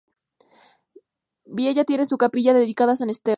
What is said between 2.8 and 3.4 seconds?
a san Esteban.